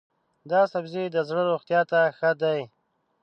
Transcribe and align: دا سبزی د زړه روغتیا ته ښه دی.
دا 0.51 0.61
سبزی 0.73 1.05
د 1.11 1.17
زړه 1.27 1.41
روغتیا 1.51 1.81
ته 1.91 1.99
ښه 2.17 2.31
دی. 2.41 2.61